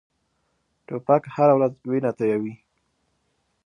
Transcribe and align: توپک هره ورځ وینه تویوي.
توپک 0.87 1.23
هره 1.35 1.53
ورځ 1.57 1.73
وینه 1.89 2.11
تویوي. 2.17 2.53